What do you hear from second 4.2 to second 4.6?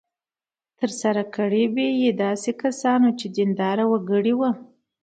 وو.